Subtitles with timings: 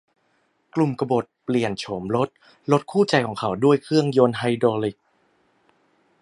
[0.75, 2.29] กลุ่มกบฏเปลี่ยนโฉมรถ
[2.71, 4.97] รถคู่ใจของเขาด้วยเครื่องยนต์ไฮดรอลิค